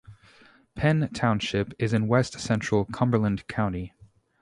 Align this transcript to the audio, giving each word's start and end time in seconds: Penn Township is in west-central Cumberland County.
Penn 0.73 1.11
Township 1.13 1.75
is 1.77 1.93
in 1.93 2.07
west-central 2.07 2.85
Cumberland 2.85 3.47
County. 3.47 3.93